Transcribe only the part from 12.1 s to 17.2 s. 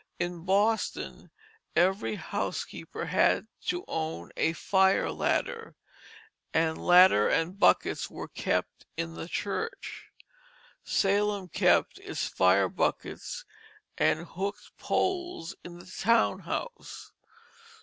"fire buckets and hook'd poles" in the town house.